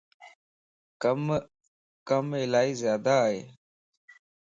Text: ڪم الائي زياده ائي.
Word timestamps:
ڪم 2.09 2.25
الائي 2.41 2.71
زياده 2.81 3.15
ائي. 3.27 3.39